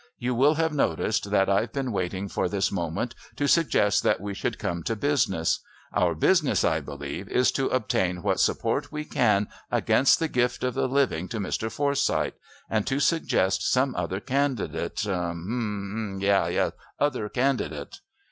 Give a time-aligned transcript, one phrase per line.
[0.17, 4.33] You will have noticed that I've been waiting for this moment to suggest that we
[4.33, 5.59] should come to business.
[5.93, 10.73] Our business, I believe, is to obtain what support we can against the gift of
[10.73, 11.71] the living to Mr.
[11.71, 12.33] Forsyth
[12.67, 17.99] and to suggest some other candidate...hum, haw...yes, other candidate."